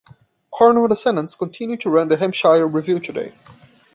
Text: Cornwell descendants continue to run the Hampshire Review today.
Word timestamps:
Cornwell 0.51 0.87
descendants 0.87 1.35
continue 1.35 1.77
to 1.77 1.87
run 1.91 2.07
the 2.07 2.17
Hampshire 2.17 2.65
Review 2.65 2.99
today. 2.99 3.33